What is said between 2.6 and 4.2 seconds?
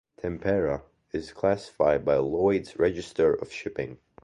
Register of Shipping.